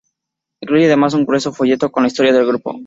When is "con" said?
1.91-2.01